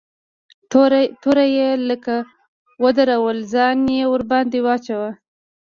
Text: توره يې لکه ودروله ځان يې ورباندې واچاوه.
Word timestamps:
توره 1.21 1.45
يې 1.55 1.69
لکه 1.89 2.15
ودروله 2.83 3.43
ځان 3.53 3.77
يې 3.97 4.03
ورباندې 4.13 4.59
واچاوه. 4.65 5.11